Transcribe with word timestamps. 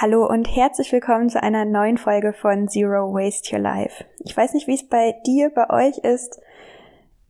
Hallo 0.00 0.28
und 0.28 0.44
herzlich 0.44 0.92
willkommen 0.92 1.28
zu 1.28 1.42
einer 1.42 1.64
neuen 1.64 1.98
Folge 1.98 2.32
von 2.32 2.68
Zero 2.68 3.12
Waste 3.12 3.56
Your 3.56 3.60
Life. 3.60 4.04
Ich 4.20 4.36
weiß 4.36 4.54
nicht, 4.54 4.68
wie 4.68 4.76
es 4.76 4.88
bei 4.88 5.16
dir, 5.26 5.50
bei 5.52 5.68
euch 5.70 5.98
ist. 5.98 6.40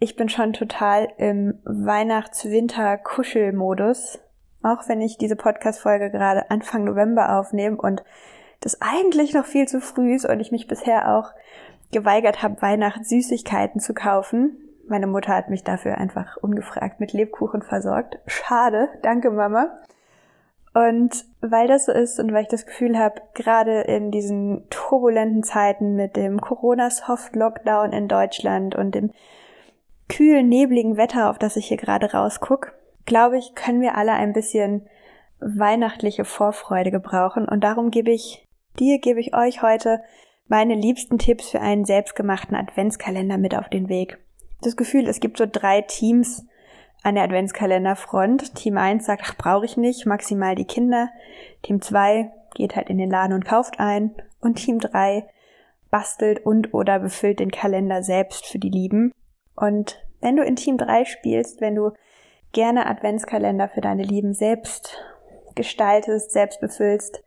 Ich 0.00 0.17
bin 0.17 0.28
schon 0.28 0.52
total 0.52 1.08
im 1.17 1.58
Weihnachts-Winter-Kuschelmodus. 1.65 4.18
Auch 4.62 4.86
wenn 4.86 5.00
ich 5.00 5.17
diese 5.17 5.34
Podcast-Folge 5.34 6.10
gerade 6.10 6.50
Anfang 6.50 6.84
November 6.84 7.39
aufnehme 7.39 7.78
und 7.78 8.04
das 8.61 8.82
eigentlich 8.82 9.32
noch 9.32 9.46
viel 9.46 9.66
zu 9.66 9.80
früh 9.80 10.14
ist 10.14 10.27
und 10.27 10.39
ich 10.39 10.53
mich 10.53 10.69
bisher 10.69 11.16
auch 11.16 11.30
geweigert 11.91 12.43
habe, 12.43 12.61
Weihnachtssüßigkeiten 12.61 13.80
zu 13.80 13.95
kaufen. 13.95 14.59
Meine 14.87 15.07
Mutter 15.07 15.35
hat 15.35 15.48
mich 15.48 15.64
dafür 15.64 15.96
einfach 15.96 16.37
ungefragt 16.37 17.00
mit 17.00 17.14
Lebkuchen 17.14 17.62
versorgt. 17.62 18.19
Schade, 18.27 18.91
danke 19.00 19.30
Mama. 19.30 19.79
Und 20.75 21.25
weil 21.41 21.66
das 21.66 21.87
so 21.87 21.93
ist 21.93 22.21
und 22.21 22.32
weil 22.32 22.43
ich 22.43 22.48
das 22.48 22.66
Gefühl 22.66 22.98
habe, 22.98 23.23
gerade 23.35 23.80
in 23.82 24.11
diesen 24.11 24.68
turbulenten 24.71 25.43
Zeiten 25.43 25.96
mit 25.96 26.17
dem 26.17 26.41
Corona-Soft-Lockdown 26.41 27.93
in 27.93 28.08
Deutschland 28.08 28.75
und 28.75 28.94
dem 28.94 29.11
kühlen, 30.08 30.49
nebligen 30.49 30.96
Wetter, 30.96 31.31
auf 31.31 31.39
das 31.39 31.57
ich 31.57 31.68
hier 31.68 31.77
gerade 31.77 32.12
rausguck, 32.12 32.74
glaube 33.06 33.38
ich, 33.38 33.54
können 33.54 33.80
wir 33.80 33.96
alle 33.96 34.12
ein 34.12 34.32
bisschen 34.32 34.86
weihnachtliche 35.41 36.24
Vorfreude 36.24 36.91
gebrauchen. 36.91 37.48
Und 37.48 37.64
darum 37.64 37.91
gebe 37.91 38.10
ich 38.10 38.44
dir, 38.78 38.98
gebe 38.98 39.20
ich 39.20 39.34
euch 39.34 39.62
heute 39.62 40.00
meine 40.48 40.74
liebsten 40.74 41.19
Tipps 41.19 41.50
für 41.50 41.60
einen 41.60 41.84
selbstgemachten 41.84 42.56
Adventskalender 42.56 43.38
mit 43.38 43.55
auf 43.55 43.69
den 43.69 43.88
Weg. 43.88 44.19
Das 44.62 44.77
Gefühl, 44.77 45.06
es 45.06 45.20
gibt 45.20 45.38
so 45.38 45.46
drei 45.50 45.82
Teams, 45.82 46.46
an 47.08 47.14
der 47.14 47.24
Adventskalenderfront. 47.24 48.54
Team 48.54 48.76
1 48.76 49.06
sagt, 49.06 49.22
ach, 49.24 49.34
brauche 49.36 49.64
ich 49.64 49.78
nicht, 49.78 50.04
maximal 50.04 50.54
die 50.54 50.66
Kinder. 50.66 51.08
Team 51.62 51.80
2 51.80 52.30
geht 52.54 52.76
halt 52.76 52.90
in 52.90 52.98
den 52.98 53.10
Laden 53.10 53.32
und 53.32 53.46
kauft 53.46 53.80
ein. 53.80 54.14
Und 54.40 54.56
Team 54.56 54.78
3 54.78 55.26
bastelt 55.90 56.44
und 56.44 56.74
oder 56.74 56.98
befüllt 56.98 57.41
den 57.41 57.50
Kalender 57.50 58.02
selbst 58.02 58.44
für 58.44 58.58
die 58.58 58.68
Lieben. 58.68 59.12
Und 59.56 60.05
wenn 60.20 60.36
du 60.36 60.44
in 60.44 60.56
Team 60.56 60.77
3 60.77 61.06
spielst, 61.06 61.62
wenn 61.62 61.74
du 61.74 61.92
gerne 62.52 62.86
Adventskalender 62.86 63.68
für 63.68 63.80
deine 63.80 64.02
Lieben 64.02 64.34
selbst 64.34 64.98
gestaltest, 65.55 66.30
selbst 66.30 66.61
befüllst, 66.61 67.22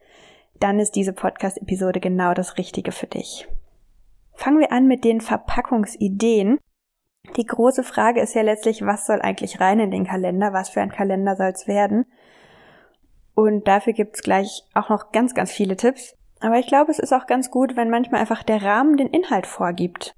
dann 0.59 0.79
ist 0.79 0.95
diese 0.95 1.11
Podcast-Episode 1.11 1.99
genau 1.99 2.35
das 2.35 2.59
Richtige 2.59 2.91
für 2.91 3.07
dich. 3.07 3.47
Fangen 4.33 4.59
wir 4.59 4.71
an 4.71 4.87
mit 4.87 5.03
den 5.03 5.21
Verpackungsideen. 5.21 6.59
Die 7.37 7.45
große 7.45 7.83
Frage 7.83 8.19
ist 8.19 8.33
ja 8.33 8.41
letztlich, 8.41 8.85
was 8.85 9.05
soll 9.05 9.21
eigentlich 9.21 9.59
rein 9.59 9.79
in 9.79 9.91
den 9.91 10.05
Kalender? 10.05 10.53
Was 10.53 10.69
für 10.69 10.81
ein 10.81 10.91
Kalender 10.91 11.35
soll 11.35 11.47
es 11.47 11.67
werden? 11.67 12.05
Und 13.35 13.67
dafür 13.67 13.93
gibt's 13.93 14.21
gleich 14.21 14.63
auch 14.73 14.89
noch 14.89 15.11
ganz, 15.11 15.33
ganz 15.33 15.51
viele 15.51 15.77
Tipps. 15.77 16.15
Aber 16.41 16.57
ich 16.57 16.67
glaube, 16.67 16.91
es 16.91 16.99
ist 16.99 17.13
auch 17.13 17.27
ganz 17.27 17.51
gut, 17.51 17.77
wenn 17.77 17.89
manchmal 17.89 18.19
einfach 18.19 18.43
der 18.43 18.63
Rahmen 18.63 18.97
den 18.97 19.07
Inhalt 19.07 19.47
vorgibt. 19.47 20.15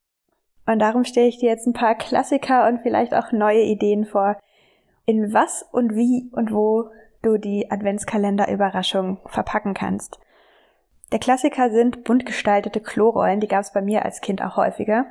Und 0.65 0.79
darum 0.79 1.03
stelle 1.03 1.27
ich 1.27 1.37
dir 1.37 1.49
jetzt 1.49 1.67
ein 1.67 1.73
paar 1.73 1.95
Klassiker 1.95 2.67
und 2.67 2.81
vielleicht 2.81 3.13
auch 3.13 3.31
neue 3.31 3.61
Ideen 3.61 4.05
vor, 4.05 4.37
in 5.05 5.33
was 5.33 5.63
und 5.71 5.95
wie 5.95 6.29
und 6.31 6.53
wo 6.53 6.89
du 7.21 7.37
die 7.37 7.69
Adventskalender-Überraschung 7.69 9.19
verpacken 9.25 9.73
kannst. 9.73 10.19
Der 11.11 11.19
Klassiker 11.19 11.69
sind 11.69 12.05
bunt 12.05 12.25
gestaltete 12.25 12.79
Klorollen, 12.79 13.39
die 13.39 13.47
gab 13.47 13.61
es 13.61 13.73
bei 13.73 13.81
mir 13.81 14.03
als 14.05 14.21
Kind 14.21 14.41
auch 14.41 14.55
häufiger. 14.55 15.05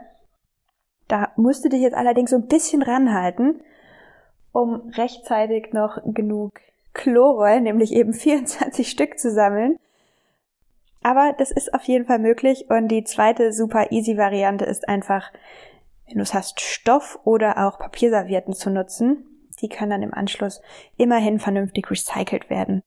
Da 1.12 1.30
musst 1.36 1.62
du 1.62 1.68
dich 1.68 1.82
jetzt 1.82 1.94
allerdings 1.94 2.30
so 2.30 2.36
ein 2.36 2.46
bisschen 2.46 2.80
ranhalten, 2.80 3.60
um 4.50 4.90
rechtzeitig 4.96 5.74
noch 5.74 5.98
genug 6.06 6.58
Chlorrollen, 6.94 7.64
nämlich 7.64 7.92
eben 7.92 8.14
24 8.14 8.88
Stück 8.88 9.18
zu 9.18 9.30
sammeln. 9.30 9.76
Aber 11.02 11.34
das 11.36 11.50
ist 11.50 11.74
auf 11.74 11.84
jeden 11.84 12.06
Fall 12.06 12.18
möglich 12.18 12.70
und 12.70 12.88
die 12.88 13.04
zweite 13.04 13.52
super 13.52 13.92
easy 13.92 14.16
Variante 14.16 14.64
ist 14.64 14.88
einfach, 14.88 15.30
wenn 16.06 16.16
du 16.16 16.22
es 16.22 16.32
hast, 16.32 16.62
Stoff 16.62 17.18
oder 17.24 17.68
auch 17.68 17.78
Papierservietten 17.78 18.54
zu 18.54 18.70
nutzen. 18.70 19.48
Die 19.60 19.68
können 19.68 19.90
dann 19.90 20.02
im 20.02 20.14
Anschluss 20.14 20.62
immerhin 20.96 21.40
vernünftig 21.40 21.90
recycelt 21.90 22.48
werden. 22.48 22.82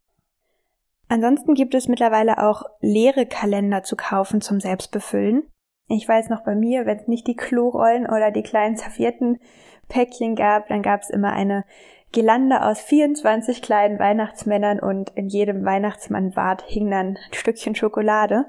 Ansonsten 1.09 1.53
gibt 1.53 1.75
es 1.75 1.87
mittlerweile 1.87 2.41
auch 2.41 2.63
leere 2.81 3.27
Kalender 3.27 3.83
zu 3.83 3.95
kaufen 3.95 4.41
zum 4.41 4.59
Selbstbefüllen. 4.59 5.43
Ich 5.87 6.07
weiß 6.07 6.29
noch 6.29 6.43
bei 6.43 6.55
mir, 6.55 6.85
wenn 6.85 6.97
es 6.97 7.07
nicht 7.07 7.27
die 7.27 7.35
Klorollen 7.35 8.07
oder 8.07 8.31
die 8.31 8.43
kleinen 8.43 8.75
servierten 8.75 9.39
Päckchen 9.87 10.35
gab, 10.35 10.67
dann 10.67 10.81
gab 10.81 11.01
es 11.01 11.09
immer 11.09 11.33
eine 11.33 11.63
Girlande 12.11 12.63
aus 12.63 12.81
24 12.81 13.61
kleinen 13.61 13.99
Weihnachtsmännern 13.99 14.79
und 14.79 15.11
in 15.11 15.27
jedem 15.27 15.65
Weihnachtsmannbart 15.65 16.63
hing 16.63 16.89
dann 16.89 17.17
ein 17.17 17.33
Stückchen 17.33 17.75
Schokolade. 17.75 18.45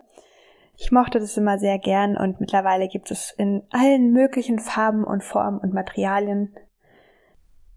Ich 0.79 0.93
mochte 0.93 1.19
das 1.19 1.37
immer 1.37 1.59
sehr 1.59 1.79
gern 1.79 2.17
und 2.17 2.41
mittlerweile 2.41 2.89
gibt 2.89 3.11
es 3.11 3.33
in 3.33 3.63
allen 3.71 4.13
möglichen 4.13 4.59
Farben 4.59 5.05
und 5.05 5.25
Formen 5.25 5.59
und 5.59 5.75
Materialien. 5.75 6.55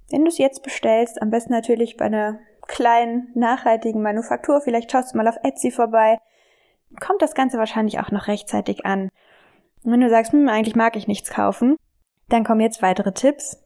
Wenn 0.10 0.24
du 0.24 0.30
es 0.30 0.38
jetzt 0.38 0.64
bestellst, 0.64 1.22
am 1.22 1.30
besten 1.30 1.54
natürlich 1.54 1.98
bei 1.98 2.06
einer 2.06 2.40
kleinen, 2.68 3.32
nachhaltigen 3.36 4.02
Manufaktur, 4.02 4.62
vielleicht 4.62 4.92
schaust 4.92 5.14
du 5.14 5.18
mal 5.18 5.28
auf 5.28 5.38
Etsy 5.44 5.72
vorbei, 5.72 6.20
kommt 7.00 7.22
das 7.22 7.36
Ganze 7.36 7.58
wahrscheinlich 7.58 8.00
auch 8.00 8.12
noch 8.12 8.28
rechtzeitig 8.28 8.86
an. 8.86 9.10
Und 9.84 9.92
wenn 9.92 10.02
du 10.02 10.10
sagst, 10.10 10.32
hm, 10.32 10.48
eigentlich 10.50 10.76
mag 10.76 10.96
ich 10.96 11.08
nichts 11.08 11.30
kaufen, 11.30 11.78
dann 12.28 12.44
kommen 12.44 12.62
jetzt 12.62 12.82
weitere 12.82 13.12
Tipps. 13.12 13.64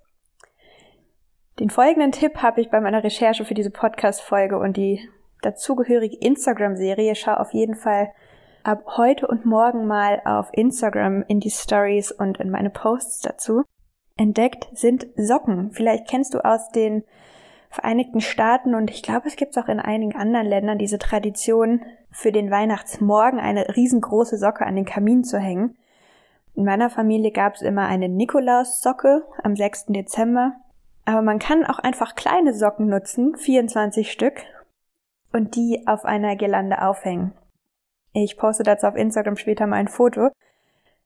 Den 1.60 1.70
folgenden 1.70 2.12
Tipp 2.12 2.38
habe 2.38 2.62
ich 2.62 2.70
bei 2.70 2.82
meiner 2.82 3.04
Recherche 3.04 3.46
für 3.46 3.54
diese 3.54 3.70
Podcast-Folge 3.72 4.58
und 4.58 4.78
die 4.78 5.08
dazugehörige 5.42 6.18
Instagram-Serie. 6.18 7.16
Schau 7.16 7.34
auf 7.34 7.54
jeden 7.54 7.76
Fall 7.76 8.12
ab 8.64 8.84
heute 8.98 9.28
und 9.28 9.46
morgen 9.46 9.86
mal 9.86 10.22
auf 10.26 10.50
Instagram 10.54 11.24
in 11.28 11.40
die 11.40 11.52
Stories 11.52 12.12
und 12.12 12.40
in 12.40 12.50
meine 12.50 12.70
Posts 12.70 13.22
dazu. 13.22 13.64
Entdeckt 14.18 14.68
sind 14.74 15.08
Socken. 15.16 15.72
Vielleicht 15.72 16.08
kennst 16.08 16.34
du 16.34 16.44
aus 16.44 16.70
den 16.70 17.04
Vereinigten 17.70 18.22
Staaten 18.22 18.76
und 18.76 18.92
ich 18.92 19.02
glaube, 19.02 19.28
es 19.28 19.36
gibt 19.36 19.58
auch 19.58 19.68
in 19.68 19.80
einigen 19.80 20.16
anderen 20.16 20.46
Ländern 20.46 20.78
diese 20.78 21.00
Tradition, 21.00 21.82
für 22.12 22.32
den 22.32 22.52
Weihnachtsmorgen 22.52 23.40
eine 23.40 23.76
riesengroße 23.76 24.38
Socke 24.38 24.66
an 24.66 24.76
den 24.76 24.86
Kamin 24.86 25.24
zu 25.24 25.40
hängen. 25.40 25.76
In 26.56 26.66
meiner 26.66 26.90
Familie 26.90 27.32
gab 27.32 27.56
es 27.56 27.62
immer 27.62 27.88
eine 27.88 28.10
Nikolaussocke 28.10 29.26
am 29.42 29.56
6. 29.56 29.86
Dezember. 29.88 30.54
Aber 31.06 31.22
man 31.22 31.40
kann 31.40 31.66
auch 31.66 31.80
einfach 31.80 32.16
kleine 32.16 32.54
Socken 32.54 32.88
nutzen, 32.88 33.36
24 33.36 34.12
Stück, 34.12 34.42
und 35.34 35.56
die 35.56 35.84
auf 35.88 36.06
einer 36.06 36.36
Girlande 36.36 36.82
aufhängen. 36.82 37.34
Ich 38.14 38.38
poste 38.38 38.64
dazu 38.64 38.88
auf 38.88 38.96
Instagram 38.96 39.36
später 39.36 39.68
mal 39.68 39.78
ein 39.78 39.88
Foto. 39.88 40.30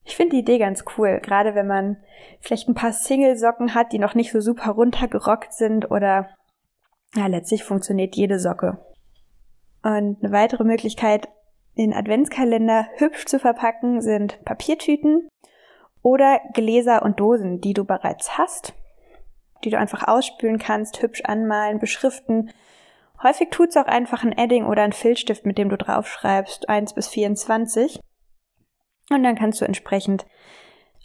Ich 0.04 0.16
finde 0.16 0.36
die 0.36 0.42
Idee 0.42 0.60
ganz 0.60 0.84
cool, 0.98 1.20
gerade 1.22 1.56
wenn 1.56 1.68
man 1.68 1.98
vielleicht 2.42 2.68
ein 2.68 2.76
paar 2.76 2.92
Single-Socken 2.92 3.74
hat, 3.74 3.94
die 3.94 4.00
noch 4.00 4.14
nicht 4.14 4.32
so 4.32 4.42
super 4.42 4.72
runtergerockt 4.72 5.54
sind 5.54 5.90
oder 5.90 6.30
ja, 7.16 7.28
letztlich 7.28 7.64
funktioniert 7.64 8.16
jede 8.16 8.40
Socke. 8.40 8.78
Und 9.84 10.18
eine 10.22 10.32
weitere 10.32 10.66
Möglichkeit, 10.66 11.30
den 11.78 11.94
Adventskalender 11.94 12.88
hübsch 12.98 13.26
zu 13.26 13.40
verpacken, 13.40 14.02
sind 14.02 14.44
Papiertüten 14.44 15.30
oder 16.02 16.40
Gläser 16.54 17.04
und 17.04 17.20
Dosen, 17.20 17.62
die 17.62 17.74
du 17.74 17.86
bereits 17.86 18.38
hast, 18.38 18.74
die 19.64 19.70
du 19.70 19.78
einfach 19.78 20.08
ausspülen 20.08 20.60
kannst, 20.60 21.02
hübsch 21.02 21.24
anmalen, 21.24 21.80
beschriften. 21.80 22.52
Häufig 23.24 23.50
tut's 23.50 23.78
auch 23.78 23.88
einfach 23.88 24.24
ein 24.24 24.38
Edding 24.38 24.66
oder 24.66 24.84
ein 24.84 24.94
Filzstift, 24.94 25.46
mit 25.46 25.58
dem 25.58 25.70
du 25.70 25.78
draufschreibst, 25.78 26.70
1 26.70 26.94
bis 26.94 27.08
24. 27.08 28.00
Und 29.10 29.24
dann 29.24 29.36
kannst 29.36 29.62
du 29.62 29.66
entsprechend 29.66 30.26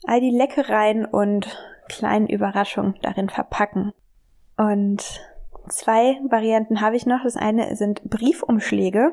all 0.06 0.20
die 0.20 0.30
Leckereien 0.30 1.04
und 1.04 1.56
kleinen 1.88 2.26
Überraschungen 2.26 2.96
darin 3.02 3.28
verpacken. 3.28 3.92
Und 4.56 5.20
zwei 5.68 6.18
Varianten 6.28 6.80
habe 6.80 6.96
ich 6.96 7.06
noch. 7.06 7.22
Das 7.22 7.36
eine 7.36 7.76
sind 7.76 8.02
Briefumschläge. 8.04 9.12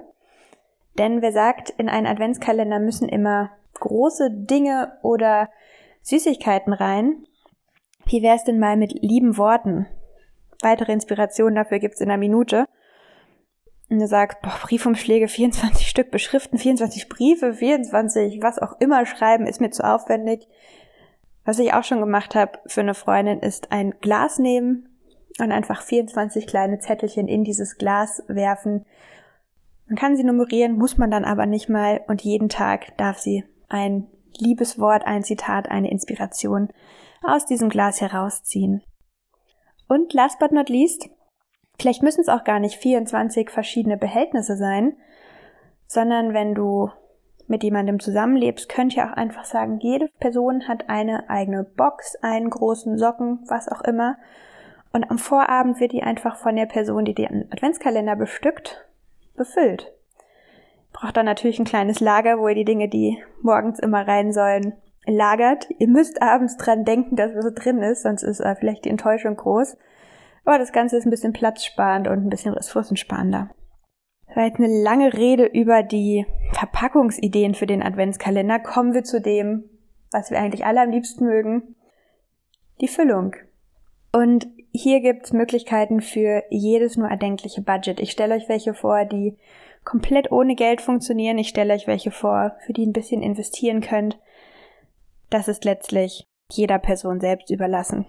Denn 0.98 1.22
wer 1.22 1.32
sagt, 1.32 1.70
in 1.72 1.88
einen 1.90 2.08
Adventskalender 2.08 2.80
müssen 2.80 3.08
immer 3.08 3.52
große 3.80 4.30
Dinge 4.32 4.98
oder 5.02 5.50
Süßigkeiten 6.02 6.74
rein, 6.74 7.24
wie 8.06 8.22
wär's 8.24 8.44
denn 8.44 8.60
mal 8.60 8.78
mit 8.78 8.94
lieben 9.02 9.38
Worten? 9.38 9.88
Weitere 10.62 10.94
Inspirationen 10.94 11.56
dafür 11.56 11.80
gibt's 11.80 12.02
in 12.02 12.10
einer 12.10 12.18
Minute. 12.18 12.66
Und 13.90 14.00
du 14.00 14.08
sagst, 14.08 14.42
boah, 14.42 14.58
Briefumschläge, 14.62 15.28
24 15.28 15.88
Stück 15.88 16.12
beschriften, 16.12 16.58
24 16.58 17.10
Briefe, 17.10 17.54
24, 17.54 18.42
was 18.42 18.60
auch 18.60 18.80
immer 18.80 19.06
schreiben, 19.06 19.48
ist 19.48 19.62
mir 19.62 19.72
zu 19.72 19.84
aufwendig. 19.84 20.48
Was 21.46 21.60
ich 21.60 21.74
auch 21.74 21.84
schon 21.84 22.00
gemacht 22.00 22.36
habe 22.36 22.60
für 22.68 22.82
eine 22.82 22.94
Freundin, 22.94 23.40
ist 23.40 23.72
ein 23.72 23.96
Glas 24.02 24.38
nehmen 24.38 24.90
und 25.40 25.52
einfach 25.52 25.82
24 25.82 26.46
kleine 26.46 26.80
Zettelchen 26.80 27.28
in 27.28 27.44
dieses 27.44 27.78
Glas 27.78 28.24
werfen 28.28 28.86
man 29.90 29.98
kann 29.98 30.16
sie 30.16 30.24
nummerieren, 30.24 30.78
muss 30.78 31.00
man 31.00 31.10
dann 31.10 31.26
aber 31.26 31.48
nicht 31.48 31.68
mal 31.68 32.02
und 32.08 32.22
jeden 32.22 32.48
Tag 32.48 32.96
darf 32.98 33.18
sie 33.18 33.44
ein 33.70 34.08
Liebeswort, 34.38 35.06
ein 35.06 35.24
Zitat, 35.24 35.70
eine 35.70 35.90
Inspiration 35.90 36.70
aus 37.24 37.46
diesem 37.46 37.70
Glas 37.70 38.02
herausziehen. 38.02 38.84
Und 39.88 40.14
last 40.14 40.40
but 40.40 40.52
not 40.52 40.70
least, 40.70 41.10
vielleicht 41.80 42.04
müssen 42.04 42.22
es 42.22 42.30
auch 42.30 42.44
gar 42.44 42.60
nicht 42.60 42.76
24 42.76 43.50
verschiedene 43.50 43.98
Behältnisse 43.98 44.56
sein, 44.58 44.98
sondern 45.88 46.34
wenn 46.34 46.54
du 46.54 46.90
mit 47.48 47.64
jemandem 47.64 48.00
zusammenlebst, 48.00 48.70
könnt 48.70 48.96
ihr 48.96 49.06
auch 49.06 49.18
einfach 49.18 49.44
sagen, 49.44 49.80
jede 49.80 50.08
Person 50.20 50.68
hat 50.68 50.88
eine 50.88 51.30
eigene 51.30 51.64
Box, 51.64 52.16
einen 52.22 52.52
großen 52.52 52.98
Socken, 53.00 53.40
was 53.48 53.68
auch 53.68 53.82
immer. 53.82 54.18
Und 54.94 55.10
am 55.10 55.18
Vorabend 55.18 55.80
wird 55.80 55.92
die 55.92 56.04
einfach 56.04 56.38
von 56.38 56.56
der 56.56 56.68
Person, 56.68 57.06
die 57.06 57.16
den 57.16 57.52
Adventskalender 57.52 58.16
bestückt, 58.16 58.88
befüllt. 59.36 59.92
Braucht 60.92 61.18
dann 61.18 61.26
natürlich 61.26 61.60
ein 61.60 61.66
kleines 61.66 62.00
Lager, 62.00 62.40
wo 62.40 62.48
ihr 62.48 62.56
die 62.56 62.66
Dinge, 62.66 62.90
die 62.90 63.18
morgens 63.42 63.80
immer 63.80 64.08
rein 64.08 64.34
sollen, 64.34 64.74
lagert. 65.06 65.68
Ihr 65.78 65.88
müsst 65.88 66.22
abends 66.22 66.58
dran 66.58 66.86
denken, 66.86 67.16
dass 67.16 67.34
was 67.36 67.54
drin 67.54 67.80
ist, 67.80 68.04
sonst 68.04 68.24
ist 68.24 68.40
äh, 68.40 68.56
vielleicht 68.56 68.86
die 68.86 68.90
Enttäuschung 68.90 69.36
groß. 69.36 69.78
Aber 70.46 70.58
das 70.58 70.72
Ganze 70.72 70.98
ist 70.98 71.06
ein 71.06 71.12
bisschen 71.12 71.34
platzsparend 71.34 72.08
und 72.08 72.26
ein 72.26 72.30
bisschen 72.30 72.54
ressourcensparender. 72.54 73.50
Das 74.28 74.36
war 74.36 74.46
jetzt 74.46 74.60
eine 74.60 74.82
lange 74.84 75.14
Rede 75.14 75.46
über 75.46 75.84
die 75.84 76.26
Verpackungsideen 76.54 77.56
für 77.56 77.66
den 77.66 77.82
Adventskalender. 77.82 78.60
Kommen 78.60 78.94
wir 78.94 79.04
zu 79.04 79.22
dem, 79.22 79.64
was 80.12 80.32
wir 80.32 80.40
eigentlich 80.40 80.66
alle 80.66 80.82
am 80.82 80.92
liebsten 80.92 81.26
mögen. 81.26 81.76
Die 82.82 82.88
Füllung. 82.88 83.36
Und 84.12 84.48
hier 84.72 85.02
gibt's 85.02 85.34
Möglichkeiten 85.34 86.02
für 86.02 86.44
jedes 86.50 86.96
nur 86.96 87.10
erdenkliche 87.10 87.62
Budget. 87.62 88.00
Ich 88.00 88.12
stelle 88.12 88.36
euch 88.36 88.48
welche 88.50 88.74
vor, 88.74 89.06
die 89.06 89.38
komplett 89.84 90.32
ohne 90.32 90.56
Geld 90.56 90.82
funktionieren. 90.82 91.38
Ich 91.38 91.50
stelle 91.50 91.74
euch 91.74 91.88
welche 91.88 92.12
vor, 92.12 92.56
für 92.66 92.74
die 92.74 92.86
ein 92.86 92.94
bisschen 92.94 93.22
investieren 93.22 93.82
könnt. 93.82 94.20
Das 95.30 95.48
ist 95.48 95.66
letztlich 95.66 96.24
jeder 96.52 96.80
Person 96.80 97.20
selbst 97.20 97.50
überlassen. 97.50 98.08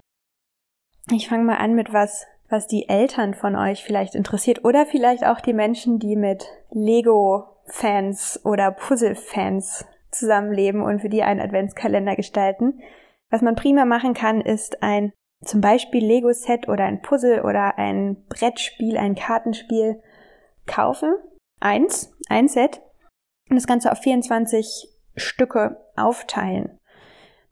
Ich 1.11 1.29
fange 1.29 1.45
mal 1.45 1.57
an 1.57 1.75
mit 1.75 1.93
was, 1.93 2.27
was 2.49 2.67
die 2.67 2.89
Eltern 2.89 3.35
von 3.35 3.57
euch 3.57 3.85
vielleicht 3.85 4.15
interessiert 4.15 4.65
oder 4.65 4.87
vielleicht 4.87 5.25
auch 5.25 5.41
die 5.41 5.53
Menschen, 5.53 5.99
die 5.99 6.17
mit 6.17 6.47
Lego-Fans 6.71 8.41
oder 8.45 8.71
Puzzle-Fans 8.71 9.87
zusammenleben 10.11 10.83
und 10.83 11.01
für 11.01 11.09
die 11.09 11.23
einen 11.23 11.41
Adventskalender 11.41 12.17
gestalten. 12.17 12.81
Was 13.31 13.43
man 13.43 13.55
prima 13.55 13.85
machen 13.85 14.15
kann, 14.15 14.41
ist 14.41 14.83
ein 14.83 15.13
zum 15.45 15.61
Beispiel 15.61 16.05
Lego-Set 16.05 16.69
oder 16.69 16.85
ein 16.85 17.01
Puzzle 17.01 17.43
oder 17.43 17.79
ein 17.79 18.25
Brettspiel, 18.29 18.99
ein 18.99 19.15
Kartenspiel 19.15 20.03
kaufen. 20.67 21.15
Eins, 21.61 22.13
ein 22.29 22.49
Set. 22.49 22.81
Und 23.49 23.57
das 23.57 23.67
Ganze 23.67 23.93
auf 23.93 23.99
24 23.99 24.89
Stücke 25.17 25.77
aufteilen. 25.97 26.79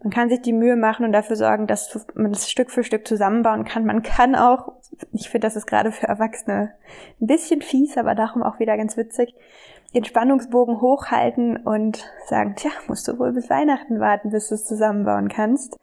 Man 0.00 0.12
kann 0.12 0.28
sich 0.28 0.42
die 0.42 0.52
Mühe 0.52 0.76
machen 0.76 1.04
und 1.04 1.12
dafür 1.12 1.34
sorgen, 1.34 1.66
dass 1.66 2.06
man 2.14 2.32
das 2.32 2.48
Stück 2.48 2.70
für 2.70 2.84
Stück 2.84 3.06
zusammenbauen 3.06 3.64
kann. 3.64 3.84
Man 3.84 4.02
kann 4.02 4.36
auch, 4.36 4.72
ich 5.12 5.28
finde, 5.28 5.46
das 5.46 5.56
ist 5.56 5.66
gerade 5.66 5.90
für 5.90 6.06
Erwachsene 6.06 6.72
ein 7.20 7.26
bisschen 7.26 7.62
fies, 7.62 7.98
aber 7.98 8.14
darum 8.14 8.44
auch 8.44 8.60
wieder 8.60 8.76
ganz 8.76 8.96
witzig, 8.96 9.34
den 9.94 10.04
Spannungsbogen 10.04 10.80
hochhalten 10.80 11.56
und 11.56 12.08
sagen, 12.26 12.54
tja, 12.56 12.70
musst 12.86 13.08
du 13.08 13.18
wohl 13.18 13.32
bis 13.32 13.50
Weihnachten 13.50 13.98
warten, 13.98 14.30
bis 14.30 14.48
du 14.48 14.54
es 14.54 14.64
zusammenbauen 14.64 15.28
kannst. 15.28 15.76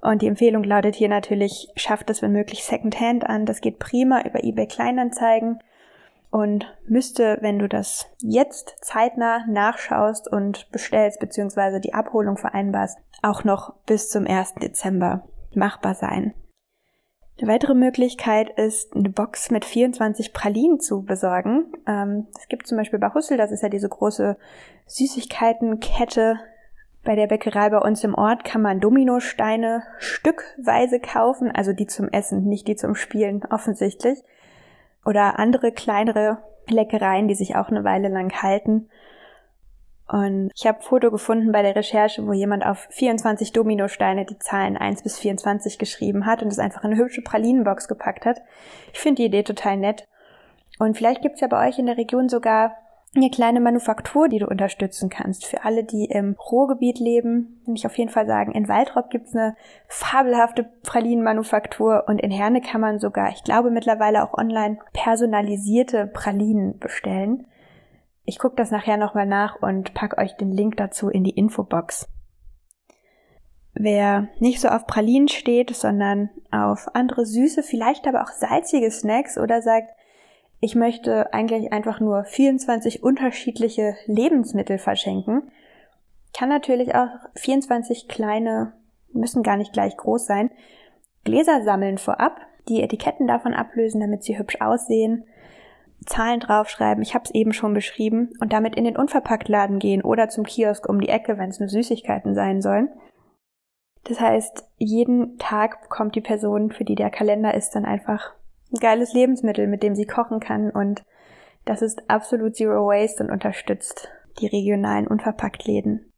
Und 0.00 0.22
die 0.22 0.26
Empfehlung 0.26 0.64
lautet 0.64 0.94
hier 0.94 1.08
natürlich, 1.10 1.68
schafft 1.76 2.08
es 2.08 2.22
wenn 2.22 2.32
möglich 2.32 2.64
Secondhand 2.64 3.26
an. 3.26 3.44
Das 3.44 3.60
geht 3.60 3.78
prima 3.78 4.22
über 4.22 4.42
eBay 4.42 4.66
Kleinanzeigen 4.66 5.58
und 6.34 6.66
müsste, 6.88 7.38
wenn 7.42 7.60
du 7.60 7.68
das 7.68 8.08
jetzt 8.18 8.74
zeitnah 8.80 9.46
nachschaust 9.46 10.26
und 10.26 10.68
bestellst 10.72 11.20
bzw. 11.20 11.78
die 11.78 11.94
Abholung 11.94 12.36
vereinbarst, 12.36 12.98
auch 13.22 13.44
noch 13.44 13.76
bis 13.86 14.08
zum 14.08 14.26
1. 14.26 14.54
Dezember 14.54 15.28
machbar 15.54 15.94
sein. 15.94 16.34
Eine 17.40 17.52
weitere 17.52 17.74
Möglichkeit 17.74 18.50
ist, 18.58 18.96
eine 18.96 19.10
Box 19.10 19.52
mit 19.52 19.64
24 19.64 20.32
Pralinen 20.32 20.80
zu 20.80 21.04
besorgen. 21.04 21.72
Ähm, 21.86 22.26
es 22.36 22.48
gibt 22.48 22.66
zum 22.66 22.78
Beispiel 22.78 22.98
bei 22.98 23.14
Hussel, 23.14 23.36
das 23.36 23.52
ist 23.52 23.62
ja 23.62 23.68
diese 23.68 23.88
große 23.88 24.36
Süßigkeitenkette. 24.86 26.40
Bei 27.04 27.14
der 27.14 27.28
Bäckerei 27.28 27.70
bei 27.70 27.78
uns 27.78 28.02
im 28.02 28.16
Ort 28.16 28.42
kann 28.42 28.60
man 28.60 28.80
Dominosteine 28.80 29.84
stückweise 29.98 30.98
kaufen, 30.98 31.52
also 31.52 31.72
die 31.72 31.86
zum 31.86 32.08
Essen, 32.08 32.48
nicht 32.48 32.66
die 32.66 32.74
zum 32.74 32.96
Spielen 32.96 33.44
offensichtlich 33.48 34.24
oder 35.04 35.38
andere 35.38 35.72
kleinere 35.72 36.38
Leckereien, 36.68 37.28
die 37.28 37.34
sich 37.34 37.56
auch 37.56 37.68
eine 37.68 37.84
Weile 37.84 38.08
lang 38.08 38.32
halten. 38.42 38.88
Und 40.06 40.50
ich 40.54 40.66
habe 40.66 40.82
Foto 40.82 41.10
gefunden 41.10 41.52
bei 41.52 41.62
der 41.62 41.76
Recherche, 41.76 42.26
wo 42.26 42.32
jemand 42.32 42.64
auf 42.64 42.86
24 42.90 43.52
Dominosteine 43.52 44.26
die 44.26 44.38
Zahlen 44.38 44.76
1 44.76 45.02
bis 45.02 45.18
24 45.18 45.78
geschrieben 45.78 46.26
hat 46.26 46.42
und 46.42 46.48
es 46.48 46.58
einfach 46.58 46.84
in 46.84 46.92
eine 46.92 47.00
hübsche 47.00 47.22
Pralinenbox 47.22 47.88
gepackt 47.88 48.26
hat. 48.26 48.42
Ich 48.92 49.00
finde 49.00 49.22
die 49.22 49.26
Idee 49.26 49.42
total 49.42 49.78
nett. 49.78 50.04
Und 50.78 50.96
vielleicht 50.96 51.22
gibt's 51.22 51.40
ja 51.40 51.48
bei 51.48 51.66
euch 51.68 51.78
in 51.78 51.86
der 51.86 51.96
Region 51.96 52.28
sogar 52.28 52.76
eine 53.16 53.30
kleine 53.30 53.60
Manufaktur, 53.60 54.28
die 54.28 54.38
du 54.38 54.46
unterstützen 54.46 55.08
kannst. 55.08 55.46
Für 55.46 55.64
alle, 55.64 55.84
die 55.84 56.06
im 56.06 56.34
Ruhrgebiet 56.34 56.98
leben, 56.98 57.60
will 57.64 57.74
ich 57.74 57.86
auf 57.86 57.96
jeden 57.96 58.10
Fall 58.10 58.26
sagen, 58.26 58.52
in 58.52 58.68
Waldrop 58.68 59.10
gibt's 59.10 59.34
eine 59.34 59.56
fabelhafte 59.86 60.64
Pralinenmanufaktur 60.82 62.04
und 62.08 62.20
in 62.20 62.30
Herne 62.30 62.60
kann 62.60 62.80
man 62.80 62.98
sogar, 62.98 63.30
ich 63.30 63.44
glaube 63.44 63.70
mittlerweile 63.70 64.24
auch 64.24 64.36
online, 64.36 64.78
personalisierte 64.92 66.06
Pralinen 66.06 66.78
bestellen. 66.78 67.46
Ich 68.24 68.38
gucke 68.38 68.56
das 68.56 68.70
nachher 68.70 68.96
nochmal 68.96 69.26
nach 69.26 69.62
und 69.62 69.94
pack 69.94 70.18
euch 70.18 70.36
den 70.36 70.50
Link 70.50 70.76
dazu 70.76 71.08
in 71.08 71.24
die 71.24 71.36
Infobox. 71.36 72.08
Wer 73.74 74.28
nicht 74.38 74.60
so 74.60 74.68
auf 74.68 74.86
Pralinen 74.86 75.28
steht, 75.28 75.74
sondern 75.74 76.30
auf 76.50 76.94
andere 76.94 77.26
süße, 77.26 77.62
vielleicht 77.62 78.06
aber 78.06 78.22
auch 78.22 78.28
salzige 78.30 78.90
Snacks 78.90 79.36
oder 79.36 79.62
sagt, 79.62 79.90
ich 80.64 80.74
möchte 80.74 81.34
eigentlich 81.34 81.74
einfach 81.74 82.00
nur 82.00 82.24
24 82.24 83.02
unterschiedliche 83.02 83.96
Lebensmittel 84.06 84.78
verschenken. 84.78 85.42
Kann 86.32 86.48
natürlich 86.48 86.94
auch 86.94 87.10
24 87.34 88.08
kleine, 88.08 88.72
müssen 89.12 89.42
gar 89.42 89.58
nicht 89.58 89.74
gleich 89.74 89.94
groß 89.94 90.24
sein, 90.24 90.50
Gläser 91.22 91.62
sammeln 91.64 91.98
vorab, 91.98 92.40
die 92.66 92.82
Etiketten 92.82 93.26
davon 93.26 93.52
ablösen, 93.52 94.00
damit 94.00 94.24
sie 94.24 94.38
hübsch 94.38 94.58
aussehen, 94.62 95.24
Zahlen 96.06 96.40
draufschreiben, 96.40 97.02
ich 97.02 97.14
habe 97.14 97.26
es 97.26 97.34
eben 97.34 97.52
schon 97.52 97.74
beschrieben, 97.74 98.30
und 98.40 98.54
damit 98.54 98.74
in 98.74 98.84
den 98.84 98.96
Unverpacktladen 98.96 99.78
gehen 99.78 100.00
oder 100.00 100.30
zum 100.30 100.44
Kiosk 100.44 100.88
um 100.88 100.98
die 100.98 101.10
Ecke, 101.10 101.36
wenn 101.36 101.50
es 101.50 101.60
nur 101.60 101.68
Süßigkeiten 101.68 102.34
sein 102.34 102.62
sollen. 102.62 102.88
Das 104.04 104.18
heißt, 104.18 104.66
jeden 104.78 105.36
Tag 105.36 105.82
bekommt 105.82 106.14
die 106.14 106.22
Person, 106.22 106.72
für 106.72 106.84
die 106.84 106.94
der 106.94 107.10
Kalender 107.10 107.52
ist, 107.52 107.74
dann 107.74 107.84
einfach 107.84 108.32
geiles 108.80 109.12
Lebensmittel, 109.12 109.66
mit 109.66 109.82
dem 109.82 109.94
sie 109.94 110.06
kochen 110.06 110.40
kann 110.40 110.70
und 110.70 111.04
das 111.64 111.80
ist 111.80 112.10
absolut 112.10 112.56
Zero 112.56 112.86
Waste 112.86 113.24
und 113.24 113.30
unterstützt 113.30 114.08
die 114.40 114.46
regionalen 114.46 115.06
Unverpacktläden. 115.06 116.12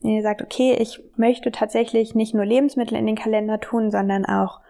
Wenn 0.00 0.10
ihr 0.10 0.22
sagt, 0.22 0.42
okay, 0.42 0.76
ich 0.78 1.02
möchte 1.16 1.50
tatsächlich 1.50 2.14
nicht 2.14 2.34
nur 2.34 2.44
Lebensmittel 2.44 2.96
in 2.96 3.06
den 3.06 3.16
Kalender 3.16 3.58
tun, 3.58 3.90
sondern 3.90 4.26
auch 4.26 4.60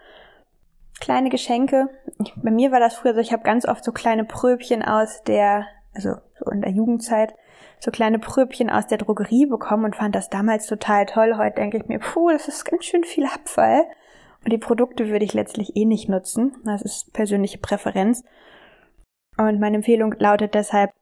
kleine 1.01 1.29
Geschenke. 1.29 1.89
Ich, 2.23 2.33
bei 2.37 2.51
mir 2.51 2.71
war 2.71 2.81
das 2.81 2.95
früher 2.95 3.15
so, 3.15 3.21
ich 3.21 3.33
habe 3.33 3.43
ganz 3.43 3.67
oft 3.67 3.85
so 3.85 3.93
kleine 3.93 4.25
Pröbchen 4.25 4.83
aus 4.83 5.23
der, 5.25 5.67
also 5.93 6.15
so 6.39 6.51
in 6.51 6.61
der 6.61 6.71
Jugendzeit, 6.71 7.35
so 7.81 7.91
kleine 7.91 8.19
Pröbchen 8.19 8.71
aus 8.71 8.87
der 8.87 8.99
Drogerie 8.99 9.47
bekommen 9.47 9.85
und 9.85 9.97
fand 9.97 10.15
das 10.15 10.31
damals 10.31 10.67
total 10.67 11.05
toll. 11.07 11.37
Heute 11.37 11.57
denke 11.57 11.79
ich 11.79 11.87
mir, 11.87 11.99
puh, 11.99 12.31
das 12.31 12.49
ist 12.49 12.65
ganz 12.65 12.85
schön 12.85 13.05
viel 13.05 13.27
Abfall. 13.27 13.85
Und 14.45 14.53
die 14.53 14.59
Produkte 14.59 15.09
würde 15.09 15.25
ich 15.25 15.33
letztlich 15.33 15.75
eh 15.75 15.87
nicht 15.87 16.09
nutzen. 16.09 16.57
Das 16.65 16.83
ist 16.83 17.13
persönliche 17.13 17.59
Präferenz. 17.59 18.25
Und 19.39 19.59
meine 19.59 19.77
Empfehlung 19.77 20.15
lautet 20.19 20.55
deshalb, 20.55 20.93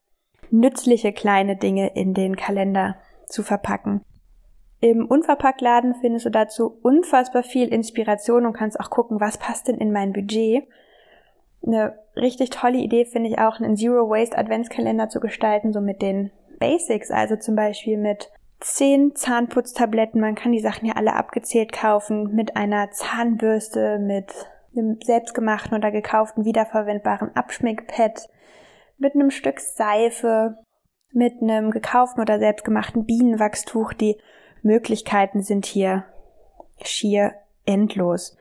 nützliche 0.51 1.13
kleine 1.13 1.57
Dinge 1.57 1.95
in 1.95 2.15
den 2.15 2.37
Kalender 2.37 2.97
zu 3.27 3.43
verpacken. 3.43 4.05
Im 4.81 5.07
Unverpacktladen 5.07 5.95
findest 6.01 6.27
du 6.27 6.31
dazu 6.31 6.79
unfassbar 6.83 7.43
viel 7.43 7.69
Inspiration 7.69 8.47
und 8.47 8.53
kannst 8.53 8.79
auch 8.79 8.91
gucken, 8.91 9.21
was 9.21 9.39
passt 9.39 9.69
denn 9.69 9.79
in 9.79 9.93
mein 9.93 10.13
Budget. 10.13 10.65
Eine 11.65 11.99
richtig 12.17 12.51
tolle 12.51 12.79
Idee 12.79 13.05
finde 13.05 13.31
ich 13.31 13.39
auch, 13.39 13.61
einen 13.61 13.77
Zero 13.77 14.09
Waste 14.09 14.37
Adventskalender 14.37 15.09
zu 15.09 15.21
gestalten, 15.21 15.73
so 15.73 15.81
mit 15.81 16.03
den 16.03 16.33
Basics, 16.59 17.11
also 17.11 17.37
zum 17.37 17.55
Beispiel 17.55 17.97
mit 17.97 18.31
zehn 18.63 19.15
Zahnputztabletten. 19.15 20.21
Man 20.21 20.35
kann 20.35 20.53
die 20.53 20.61
Sachen 20.61 20.87
ja 20.87 20.95
alle 20.95 21.15
abgezählt 21.15 21.73
kaufen 21.73 22.35
mit 22.35 22.57
einer 22.57 22.91
Zahnbürste, 22.91 23.99
mit 23.99 24.33
einem 24.75 24.99
selbstgemachten 25.03 25.77
oder 25.77 25.91
gekauften 25.91 26.45
wiederverwendbaren 26.45 27.35
Abschminkpad, 27.37 28.29
mit 28.99 29.15
einem 29.15 29.31
Stück 29.31 29.61
Seife, 29.61 30.57
mit 31.13 31.43
einem 31.43 31.71
gekauften 31.71 32.23
oder 32.23 32.39
selbstgemachten 32.39 33.05
Bienenwachstuch. 33.05 33.93
Die 33.93 34.17
Möglichkeiten 34.63 35.43
sind 35.43 35.67
hier 35.67 36.05
schier 36.83 37.35
endlos. 37.67 38.37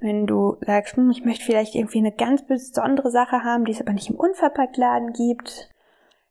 Wenn 0.00 0.26
du 0.26 0.56
sagst, 0.60 0.96
hm, 0.96 1.10
ich 1.10 1.24
möchte 1.24 1.44
vielleicht 1.44 1.74
irgendwie 1.74 1.98
eine 1.98 2.12
ganz 2.12 2.46
besondere 2.46 3.10
Sache 3.10 3.44
haben, 3.44 3.64
die 3.64 3.72
es 3.72 3.80
aber 3.80 3.92
nicht 3.92 4.10
im 4.10 4.16
Unverpacktladen 4.16 5.12
gibt, 5.12 5.70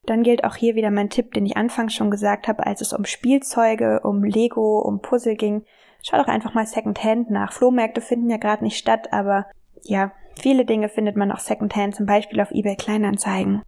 dann 0.04 0.24
gilt 0.24 0.44
auch 0.44 0.56
hier 0.56 0.76
wieder 0.76 0.92
mein 0.92 1.10
Tipp, 1.10 1.34
den 1.34 1.46
ich 1.46 1.58
anfangs 1.58 1.94
schon 1.94 2.12
gesagt 2.12 2.48
habe, 2.48 2.66
als 2.66 2.82
es 2.82 2.94
um 2.94 3.06
Spielzeuge, 3.06 4.02
um 4.04 4.24
Lego, 4.24 4.80
um 4.80 5.02
Puzzle 5.02 5.36
ging. 5.36 5.64
Schau 6.02 6.18
doch 6.18 6.28
einfach 6.28 6.54
mal 6.54 6.66
Secondhand 6.66 7.30
nach. 7.30 7.52
Flohmärkte 7.54 8.02
finden 8.02 8.30
ja 8.30 8.38
gerade 8.38 8.64
nicht 8.64 8.78
statt, 8.78 9.12
aber 9.12 9.46
ja, 9.84 10.12
viele 10.40 10.66
Dinge 10.66 10.90
findet 10.90 11.16
man 11.16 11.32
auch 11.32 11.40
Secondhand, 11.40 11.96
zum 11.96 12.06
Beispiel 12.06 12.40
auf 12.42 12.52
eBay 12.52 12.76
Kleinanzeigen. 12.76 13.62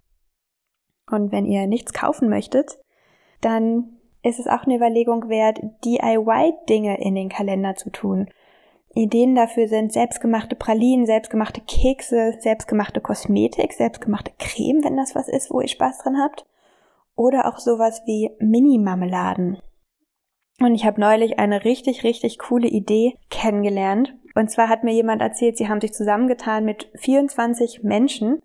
Und 1.09 1.31
wenn 1.31 1.45
ihr 1.45 1.67
nichts 1.67 1.93
kaufen 1.93 2.29
möchtet, 2.29 2.79
dann 3.41 3.97
ist 4.23 4.39
es 4.39 4.47
auch 4.47 4.63
eine 4.63 4.75
Überlegung 4.75 5.29
wert, 5.29 5.59
DIY-Dinge 5.83 7.01
in 7.01 7.15
den 7.15 7.29
Kalender 7.29 7.75
zu 7.75 7.89
tun. 7.89 8.29
Ideen 8.93 9.35
dafür 9.35 9.67
sind 9.67 9.93
selbstgemachte 9.93 10.55
Pralinen, 10.55 11.05
selbstgemachte 11.05 11.61
Kekse, 11.61 12.35
selbstgemachte 12.39 12.99
Kosmetik, 12.99 13.73
selbstgemachte 13.73 14.31
Creme, 14.37 14.83
wenn 14.83 14.97
das 14.97 15.15
was 15.15 15.27
ist, 15.27 15.49
wo 15.49 15.61
ihr 15.61 15.67
Spaß 15.67 15.99
dran 15.99 16.17
habt. 16.17 16.45
Oder 17.15 17.47
auch 17.47 17.59
sowas 17.59 18.01
wie 18.05 18.31
Mini-Marmeladen. 18.39 19.59
Und 20.59 20.75
ich 20.75 20.85
habe 20.85 20.99
neulich 20.99 21.39
eine 21.39 21.63
richtig, 21.63 22.03
richtig 22.03 22.37
coole 22.37 22.67
Idee 22.67 23.15
kennengelernt. 23.29 24.13
Und 24.35 24.51
zwar 24.51 24.69
hat 24.69 24.83
mir 24.83 24.93
jemand 24.93 25.21
erzählt, 25.21 25.57
sie 25.57 25.67
haben 25.67 25.81
sich 25.81 25.93
zusammengetan 25.93 26.65
mit 26.65 26.89
24 26.95 27.83
Menschen 27.83 28.41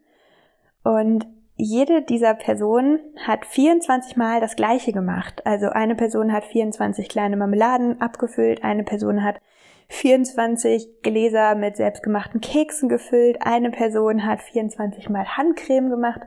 und 0.83 1.27
jede 1.57 2.03
dieser 2.03 2.35
Personen 2.35 3.01
hat 3.25 3.47
24 3.47 4.17
Mal 4.17 4.41
das 4.41 4.57
gleiche 4.57 4.93
gemacht. 4.93 5.45
Also 5.47 5.69
eine 5.69 5.95
Person 5.95 6.33
hat 6.33 6.45
24 6.45 7.09
kleine 7.09 7.37
Marmeladen 7.37 8.01
abgefüllt, 8.01 8.63
eine 8.63 8.85
Person 8.85 9.25
hat 9.25 9.41
24 9.89 11.03
Gläser 11.03 11.55
mit 11.55 11.77
selbstgemachten 11.77 12.41
Keksen 12.41 12.89
gefüllt, 12.89 13.39
eine 13.41 13.71
Person 13.71 14.27
hat 14.27 14.43
24 14.43 15.09
Mal 15.09 15.37
Handcreme 15.37 15.91
gemacht 15.91 16.23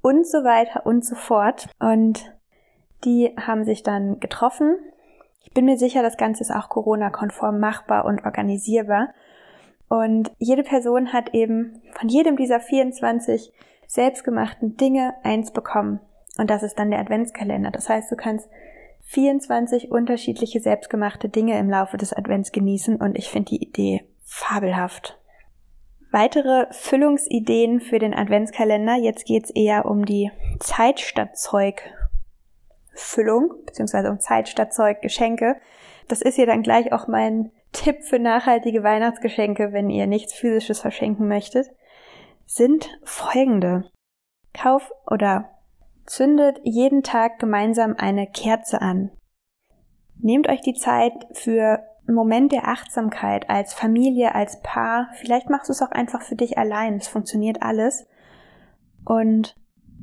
und 0.00 0.26
so 0.26 0.44
weiter 0.44 0.86
und 0.86 1.04
so 1.04 1.14
fort. 1.14 1.68
Und 1.78 2.34
die 3.04 3.34
haben 3.38 3.64
sich 3.64 3.82
dann 3.82 4.20
getroffen. 4.20 4.76
Ich 5.42 5.52
bin 5.52 5.66
mir 5.66 5.78
sicher, 5.78 6.02
das 6.02 6.16
Ganze 6.16 6.42
ist 6.42 6.50
auch 6.50 6.68
Corona-konform 6.68 7.60
machbar 7.60 8.04
und 8.06 8.24
organisierbar. 8.24 9.12
Und 9.88 10.32
jede 10.38 10.62
Person 10.62 11.12
hat 11.12 11.34
eben 11.34 11.82
von 11.92 12.08
jedem 12.08 12.36
dieser 12.36 12.60
24 12.60 13.52
selbstgemachten 13.86 14.76
Dinge 14.76 15.14
eins 15.22 15.52
bekommen. 15.52 16.00
Und 16.38 16.50
das 16.50 16.62
ist 16.62 16.78
dann 16.78 16.90
der 16.90 17.00
Adventskalender. 17.00 17.70
Das 17.70 17.88
heißt, 17.88 18.10
du 18.10 18.16
kannst 18.16 18.48
24 19.04 19.90
unterschiedliche 19.90 20.60
selbstgemachte 20.60 21.28
Dinge 21.28 21.58
im 21.58 21.70
Laufe 21.70 21.96
des 21.96 22.12
Advents 22.12 22.52
genießen 22.52 22.96
und 22.96 23.16
ich 23.16 23.28
finde 23.28 23.50
die 23.50 23.62
Idee 23.62 24.04
fabelhaft. 24.24 25.18
Weitere 26.10 26.66
Füllungsideen 26.70 27.80
für 27.80 27.98
den 27.98 28.14
Adventskalender. 28.14 28.96
Jetzt 28.96 29.26
geht's 29.26 29.50
eher 29.50 29.84
um 29.86 30.04
die 30.04 30.30
Zeit 30.60 31.00
statt 31.00 31.36
Zeug 31.36 31.82
Füllung, 32.94 33.52
beziehungsweise 33.66 34.10
um 34.10 34.20
Zeit 34.20 34.48
statt 34.48 34.72
Zeug 34.72 35.02
Geschenke. 35.02 35.56
Das 36.06 36.22
ist 36.22 36.38
ja 36.38 36.46
dann 36.46 36.62
gleich 36.62 36.92
auch 36.92 37.08
mein 37.08 37.50
Tipp 37.72 38.04
für 38.04 38.20
nachhaltige 38.20 38.84
Weihnachtsgeschenke, 38.84 39.72
wenn 39.72 39.90
ihr 39.90 40.06
nichts 40.06 40.32
physisches 40.32 40.80
verschenken 40.80 41.26
möchtet 41.26 41.70
sind 42.46 42.88
folgende. 43.02 43.90
Kauf 44.52 44.92
oder 45.06 45.50
zündet 46.06 46.60
jeden 46.62 47.02
Tag 47.02 47.38
gemeinsam 47.38 47.94
eine 47.96 48.26
Kerze 48.26 48.80
an. 48.80 49.10
Nehmt 50.20 50.48
euch 50.48 50.60
die 50.60 50.74
Zeit 50.74 51.12
für 51.32 51.84
einen 52.06 52.14
Moment 52.14 52.52
der 52.52 52.68
Achtsamkeit 52.68 53.48
als 53.48 53.74
Familie, 53.74 54.34
als 54.34 54.60
Paar. 54.62 55.08
Vielleicht 55.14 55.50
machst 55.50 55.68
du 55.68 55.72
es 55.72 55.82
auch 55.82 55.90
einfach 55.90 56.22
für 56.22 56.36
dich 56.36 56.58
allein. 56.58 56.96
Es 56.96 57.08
funktioniert 57.08 57.62
alles. 57.62 58.06
Und 59.04 59.56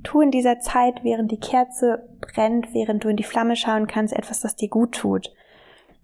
tu 0.04 0.22
in 0.22 0.32
dieser 0.32 0.60
Zeit, 0.60 1.04
während 1.04 1.32
die 1.32 1.40
Kerze 1.40 2.10
brennt, 2.20 2.74
während 2.74 3.04
du 3.04 3.10
in 3.10 3.18
die 3.18 3.24
Flamme 3.24 3.56
schauen 3.56 3.88
kannst, 3.88 4.14
etwas, 4.14 4.42
das 4.42 4.56
dir 4.56 4.70
gut 4.70 4.96
tut. 4.96 5.32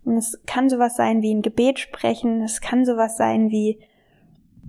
Und 0.06 0.18
es 0.18 0.42
kann 0.46 0.70
sowas 0.70 0.96
sein 0.96 1.22
wie 1.22 1.34
ein 1.34 1.42
Gebet 1.42 1.80
sprechen. 1.80 2.42
Es 2.42 2.62
kann 2.62 2.86
sowas 2.86 3.18
sein 3.18 3.50
wie 3.50 3.82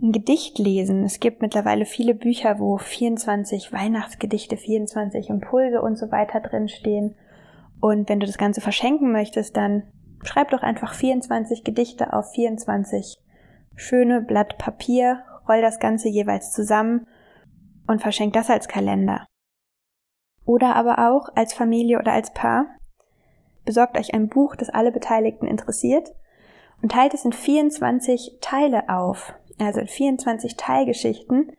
ein 0.01 0.13
Gedicht 0.13 0.59
lesen. 0.59 1.05
Es 1.05 1.21
gibt 1.21 1.43
mittlerweile 1.43 1.85
viele 1.85 2.15
Bücher, 2.15 2.59
wo 2.59 2.79
24 2.79 3.73
Weihnachtsgedichte, 3.73 4.57
24 4.57 5.29
Impulse 5.29 5.83
und 5.83 5.97
so 5.97 6.11
weiter 6.11 6.41
drinstehen. 6.41 7.17
Und 7.81 8.09
wenn 8.09 8.21
du 8.21 8.27
das 8.27 8.39
Ganze 8.39 8.61
verschenken 8.61 9.13
möchtest, 9.13 9.57
dann 9.57 9.85
schreib 10.23 10.51
doch 10.51 10.63
einfach 10.63 10.95
24 10.95 11.65
Gedichte 11.65 12.13
auf 12.13 12.31
24 12.33 13.19
schöne 13.75 14.21
Blatt 14.21 14.59
Papier, 14.59 15.23
roll 15.49 15.63
das 15.63 15.79
Ganze 15.79 16.09
jeweils 16.09 16.53
zusammen 16.53 17.07
und 17.87 18.03
verschenk 18.03 18.33
das 18.33 18.51
als 18.51 18.69
Kalender. 18.69 19.27
Oder 20.45 20.77
aber 20.77 21.11
auch 21.11 21.29
als 21.35 21.53
Familie 21.53 21.99
oder 21.99 22.13
als 22.13 22.33
Paar. 22.33 22.67
Besorgt 23.65 23.99
euch 23.99 24.15
ein 24.15 24.29
Buch, 24.29 24.57
das 24.57 24.71
alle 24.71 24.93
Beteiligten 24.93 25.47
interessiert 25.47 26.15
und 26.83 26.93
teilt 26.93 27.15
es 27.15 27.25
in 27.25 27.33
24 27.33 28.39
Teile 28.41 28.89
auf 28.89 29.35
also 29.59 29.81
in 29.81 29.89
24 29.89 30.57
Teilgeschichten, 30.57 31.53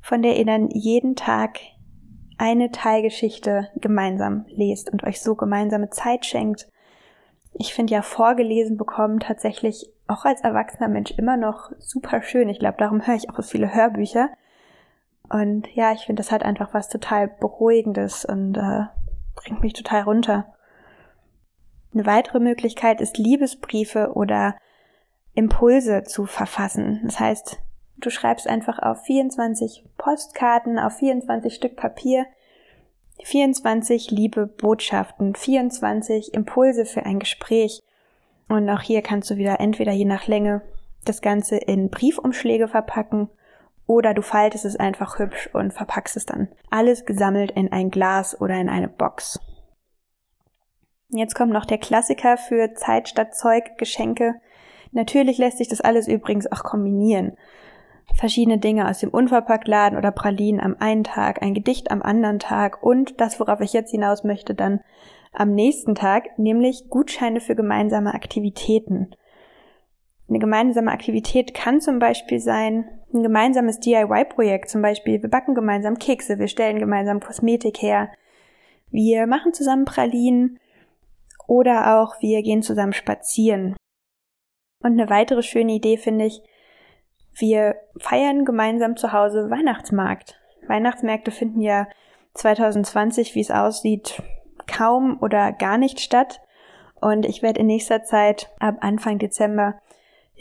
von 0.00 0.22
der 0.22 0.36
ihr 0.36 0.46
dann 0.46 0.70
jeden 0.70 1.16
Tag 1.16 1.58
eine 2.38 2.70
Teilgeschichte 2.70 3.68
gemeinsam 3.76 4.46
lest 4.48 4.92
und 4.92 5.04
euch 5.04 5.20
so 5.20 5.34
gemeinsame 5.34 5.90
Zeit 5.90 6.24
schenkt. 6.24 6.68
Ich 7.52 7.74
finde 7.74 7.94
ja 7.94 8.02
vorgelesen 8.02 8.76
bekommen 8.76 9.18
tatsächlich 9.18 9.90
auch 10.06 10.24
als 10.24 10.40
erwachsener 10.40 10.88
Mensch 10.88 11.10
immer 11.12 11.36
noch 11.36 11.72
super 11.78 12.22
schön. 12.22 12.48
Ich 12.48 12.60
glaube, 12.60 12.78
darum 12.78 13.06
höre 13.06 13.16
ich 13.16 13.28
auch 13.28 13.36
so 13.36 13.42
viele 13.42 13.74
Hörbücher. 13.74 14.30
Und 15.28 15.68
ja, 15.74 15.92
ich 15.92 16.06
finde, 16.06 16.20
das 16.22 16.32
hat 16.32 16.42
einfach 16.42 16.72
was 16.72 16.88
total 16.88 17.28
Beruhigendes 17.28 18.24
und 18.24 18.56
äh, 18.56 18.84
bringt 19.34 19.60
mich 19.62 19.74
total 19.74 20.02
runter. 20.02 20.46
Eine 21.92 22.06
weitere 22.06 22.38
Möglichkeit 22.38 23.00
ist 23.00 23.18
Liebesbriefe 23.18 24.12
oder 24.14 24.56
Impulse 25.38 26.02
zu 26.02 26.26
verfassen. 26.26 27.00
Das 27.04 27.20
heißt, 27.20 27.60
du 27.98 28.10
schreibst 28.10 28.48
einfach 28.48 28.80
auf 28.80 29.04
24 29.04 29.84
Postkarten, 29.96 30.80
auf 30.80 30.94
24 30.94 31.54
Stück 31.54 31.76
Papier, 31.76 32.26
24 33.22 34.10
liebe 34.10 34.48
Botschaften, 34.48 35.36
24 35.36 36.34
Impulse 36.34 36.84
für 36.84 37.06
ein 37.06 37.20
Gespräch. 37.20 37.84
Und 38.48 38.68
auch 38.68 38.80
hier 38.80 39.00
kannst 39.00 39.30
du 39.30 39.36
wieder 39.36 39.60
entweder 39.60 39.92
je 39.92 40.06
nach 40.06 40.26
Länge 40.26 40.62
das 41.04 41.22
Ganze 41.22 41.56
in 41.56 41.88
Briefumschläge 41.88 42.66
verpacken 42.66 43.28
oder 43.86 44.14
du 44.14 44.22
faltest 44.22 44.64
es 44.64 44.74
einfach 44.74 45.20
hübsch 45.20 45.50
und 45.52 45.72
verpackst 45.72 46.16
es 46.16 46.26
dann 46.26 46.48
alles 46.68 47.04
gesammelt 47.04 47.52
in 47.52 47.70
ein 47.70 47.90
Glas 47.90 48.40
oder 48.40 48.56
in 48.56 48.68
eine 48.68 48.88
Box. 48.88 49.38
Jetzt 51.10 51.36
kommt 51.36 51.52
noch 51.52 51.64
der 51.64 51.78
Klassiker 51.78 52.36
für 52.36 52.74
Zeit 52.74 53.08
statt 53.08 53.36
Zeug 53.36 53.78
Geschenke. 53.78 54.40
Natürlich 54.92 55.38
lässt 55.38 55.58
sich 55.58 55.68
das 55.68 55.80
alles 55.80 56.08
übrigens 56.08 56.50
auch 56.50 56.62
kombinieren. 56.62 57.32
Verschiedene 58.14 58.58
Dinge 58.58 58.88
aus 58.88 59.00
dem 59.00 59.10
Unverpacktladen 59.10 59.98
oder 59.98 60.10
Pralinen 60.10 60.60
am 60.60 60.76
einen 60.78 61.04
Tag, 61.04 61.42
ein 61.42 61.54
Gedicht 61.54 61.90
am 61.90 62.02
anderen 62.02 62.38
Tag 62.38 62.82
und 62.82 63.20
das, 63.20 63.38
worauf 63.38 63.60
ich 63.60 63.72
jetzt 63.72 63.90
hinaus 63.90 64.24
möchte, 64.24 64.54
dann 64.54 64.80
am 65.32 65.54
nächsten 65.54 65.94
Tag, 65.94 66.38
nämlich 66.38 66.88
Gutscheine 66.88 67.40
für 67.40 67.54
gemeinsame 67.54 68.14
Aktivitäten. 68.14 69.14
Eine 70.28 70.38
gemeinsame 70.38 70.90
Aktivität 70.90 71.54
kann 71.54 71.80
zum 71.80 71.98
Beispiel 71.98 72.40
sein, 72.40 72.88
ein 73.12 73.22
gemeinsames 73.22 73.80
DIY-Projekt, 73.80 74.68
zum 74.68 74.82
Beispiel 74.82 75.22
wir 75.22 75.30
backen 75.30 75.54
gemeinsam 75.54 75.98
Kekse, 75.98 76.38
wir 76.38 76.48
stellen 76.48 76.78
gemeinsam 76.78 77.20
Kosmetik 77.20 77.80
her, 77.80 78.10
wir 78.90 79.26
machen 79.26 79.54
zusammen 79.54 79.84
Pralinen 79.84 80.58
oder 81.46 81.98
auch 81.98 82.20
wir 82.20 82.42
gehen 82.42 82.62
zusammen 82.62 82.92
spazieren. 82.92 83.76
Und 84.80 84.92
eine 84.92 85.10
weitere 85.10 85.42
schöne 85.42 85.72
Idee 85.72 85.96
finde 85.96 86.26
ich, 86.26 86.42
wir 87.36 87.76
feiern 87.98 88.44
gemeinsam 88.44 88.96
zu 88.96 89.12
Hause 89.12 89.50
Weihnachtsmarkt. 89.50 90.40
Weihnachtsmärkte 90.66 91.30
finden 91.30 91.60
ja 91.60 91.88
2020, 92.34 93.34
wie 93.34 93.40
es 93.40 93.50
aussieht, 93.50 94.22
kaum 94.66 95.18
oder 95.20 95.52
gar 95.52 95.78
nicht 95.78 96.00
statt. 96.00 96.40
Und 97.00 97.26
ich 97.26 97.42
werde 97.42 97.60
in 97.60 97.66
nächster 97.66 98.02
Zeit 98.02 98.50
ab 98.58 98.78
Anfang 98.80 99.18
Dezember 99.18 99.80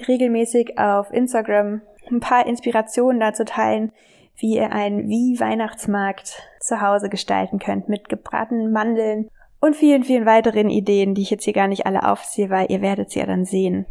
regelmäßig 0.08 0.78
auf 0.78 1.12
Instagram 1.12 1.82
ein 2.10 2.20
paar 2.20 2.46
Inspirationen 2.46 3.20
dazu 3.20 3.44
teilen, 3.44 3.92
wie 4.36 4.56
ihr 4.56 4.72
einen 4.72 5.10
Wie-Weihnachtsmarkt 5.10 6.44
zu 6.60 6.82
Hause 6.82 7.10
gestalten 7.10 7.60
könnt 7.60 7.90
mit 7.90 8.08
gebratenen 8.08 8.72
Mandeln 8.72 9.30
und 9.60 9.76
vielen, 9.76 10.04
vielen 10.04 10.26
weiteren 10.26 10.70
Ideen, 10.70 11.16
die 11.16 11.24
ich 11.24 11.32
jetzt 11.32 11.46
hier 11.46 11.54
gar 11.54 11.68
nicht 11.68 11.86
alle 11.86 12.08
aufziehe, 12.08 12.50
weil 12.50 12.72
ihr 12.72 12.82
werdet 12.82 13.10
sie 13.10 13.20
ja 13.20 13.26
dann 13.26 13.46
sehen. 13.46 13.88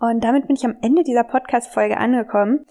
Und 0.00 0.22
damit 0.22 0.46
bin 0.46 0.56
ich 0.56 0.64
am 0.64 0.76
Ende 0.80 1.02
dieser 1.02 1.24
Podcast-Folge 1.24 1.96
angekommen. 1.96 2.66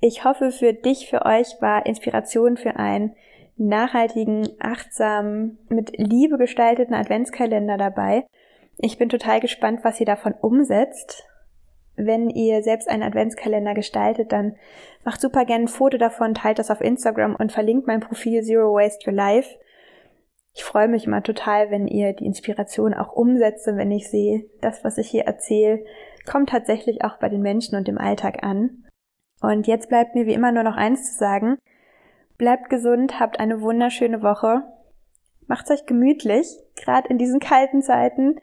Ich 0.00 0.24
hoffe, 0.24 0.50
für 0.50 0.72
dich, 0.72 1.08
für 1.08 1.24
euch 1.24 1.56
war 1.60 1.86
Inspiration 1.86 2.56
für 2.56 2.76
einen 2.76 3.14
nachhaltigen, 3.56 4.48
achtsamen, 4.58 5.58
mit 5.68 5.96
Liebe 5.96 6.38
gestalteten 6.38 6.94
Adventskalender 6.94 7.76
dabei. 7.76 8.26
Ich 8.78 8.98
bin 8.98 9.08
total 9.08 9.40
gespannt, 9.40 9.80
was 9.82 10.00
ihr 10.00 10.06
davon 10.06 10.34
umsetzt. 10.34 11.24
Wenn 11.96 12.28
ihr 12.28 12.62
selbst 12.62 12.88
einen 12.88 13.04
Adventskalender 13.04 13.74
gestaltet, 13.74 14.32
dann 14.32 14.56
macht 15.04 15.20
super 15.20 15.44
gerne 15.44 15.64
ein 15.66 15.68
Foto 15.68 15.96
davon, 15.96 16.34
teilt 16.34 16.58
das 16.58 16.70
auf 16.70 16.80
Instagram 16.80 17.36
und 17.36 17.52
verlinkt 17.52 17.86
mein 17.86 18.00
Profil 18.00 18.42
Zero 18.42 18.74
Waste 18.74 19.08
Your 19.08 19.14
Life. 19.14 19.56
Ich 20.54 20.64
freue 20.64 20.88
mich 20.88 21.06
immer 21.06 21.22
total, 21.22 21.70
wenn 21.70 21.86
ihr 21.86 22.12
die 22.12 22.26
Inspiration 22.26 22.94
auch 22.94 23.12
umsetzt 23.12 23.68
und 23.68 23.76
wenn 23.76 23.90
ich 23.90 24.08
sehe, 24.08 24.46
das, 24.60 24.82
was 24.82 24.98
ich 24.98 25.08
hier 25.08 25.24
erzähle, 25.24 25.84
kommt 26.26 26.50
tatsächlich 26.50 27.04
auch 27.04 27.18
bei 27.18 27.28
den 27.28 27.42
Menschen 27.42 27.76
und 27.76 27.88
im 27.88 27.98
Alltag 27.98 28.42
an. 28.42 28.84
Und 29.40 29.66
jetzt 29.66 29.88
bleibt 29.88 30.14
mir 30.14 30.26
wie 30.26 30.34
immer 30.34 30.52
nur 30.52 30.62
noch 30.62 30.76
eins 30.76 31.12
zu 31.12 31.18
sagen. 31.18 31.58
Bleibt 32.38 32.70
gesund, 32.70 33.20
habt 33.20 33.38
eine 33.40 33.60
wunderschöne 33.60 34.22
Woche. 34.22 34.62
Macht's 35.46 35.70
euch 35.70 35.86
gemütlich, 35.86 36.46
gerade 36.76 37.08
in 37.08 37.18
diesen 37.18 37.40
kalten 37.40 37.82
Zeiten. 37.82 38.36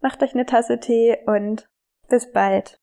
Macht 0.00 0.22
euch 0.22 0.34
eine 0.34 0.46
Tasse 0.46 0.78
Tee 0.78 1.16
und 1.26 1.66
bis 2.08 2.30
bald. 2.30 2.78